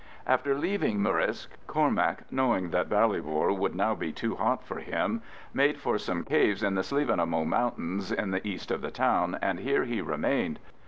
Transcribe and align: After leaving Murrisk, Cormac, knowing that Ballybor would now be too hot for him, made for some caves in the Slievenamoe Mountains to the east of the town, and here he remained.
After 0.25 0.55
leaving 0.55 0.99
Murrisk, 0.99 1.49
Cormac, 1.67 2.21
knowing 2.31 2.71
that 2.71 2.89
Ballybor 2.89 3.55
would 3.55 3.75
now 3.75 3.93
be 3.93 4.11
too 4.11 4.35
hot 4.35 4.63
for 4.63 4.79
him, 4.79 5.21
made 5.53 5.77
for 5.77 5.99
some 5.99 6.23
caves 6.23 6.63
in 6.63 6.73
the 6.73 6.81
Slievenamoe 6.81 7.45
Mountains 7.45 8.09
to 8.09 8.15
the 8.25 8.41
east 8.47 8.71
of 8.71 8.81
the 8.81 8.89
town, 8.89 9.37
and 9.43 9.59
here 9.59 9.83
he 9.83 10.01
remained. 10.01 10.57